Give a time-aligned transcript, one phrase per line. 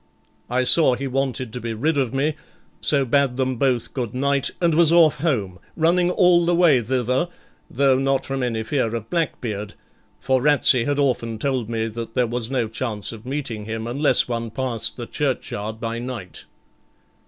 [0.49, 2.33] I saw he wanted to be rid of me,
[2.81, 7.29] so bade them both good night, and was off home, running all the way thither,
[7.69, 9.75] though not from any fear of Blackbeard,
[10.19, 14.27] for Ratsey had often told me that there was no chance of meeting him unless
[14.27, 16.45] one passed the churchyard by night.